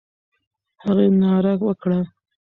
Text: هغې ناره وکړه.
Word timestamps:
هغې 0.83 1.07
ناره 1.21 1.53
وکړه. 1.65 1.99